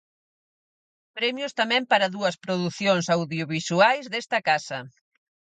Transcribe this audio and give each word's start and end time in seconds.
Premios 1.17 1.55
tamén 1.59 1.83
para 1.91 2.11
dúas 2.15 2.35
producións 2.45 3.05
audiovisuais 3.17 4.05
desta 4.13 4.39
casa. 4.49 4.79